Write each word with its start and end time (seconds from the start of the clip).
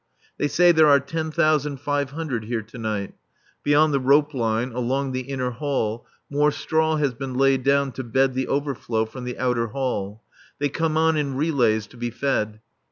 They 0.39 0.47
say 0.47 0.71
there 0.71 0.87
are 0.89 0.99
ten 0.99 1.29
thousand 1.29 1.77
five 1.79 2.09
hundred 2.09 2.45
here 2.45 2.63
to 2.63 2.77
night. 2.79 3.13
Beyond 3.61 3.93
the 3.93 3.99
rope 3.99 4.33
line, 4.33 4.71
along 4.71 5.11
the 5.11 5.19
inner 5.19 5.51
hall, 5.51 6.07
more 6.27 6.49
straw 6.51 6.95
has 6.95 7.13
been 7.13 7.35
laid 7.35 7.61
down 7.63 7.91
to 7.91 8.03
bed 8.03 8.33
the 8.33 8.47
overflow 8.47 9.05
from 9.05 9.25
the 9.25 9.37
outer 9.37 9.67
hall. 9.67 10.23
They 10.57 10.69
come 10.69 10.97
on 10.97 11.17
in 11.17 11.35
relays 11.35 11.85
to 11.85 11.97
be 11.97 12.09
fed. 12.09 12.61